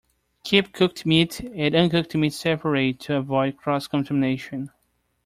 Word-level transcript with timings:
Keep 0.43 0.73
cooked 0.73 1.05
meat 1.05 1.41
and 1.41 1.75
uncooked 1.75 2.15
meat 2.15 2.33
separate 2.33 2.99
to 3.01 3.17
avoid 3.17 3.55
cross-contamination. 3.55 4.71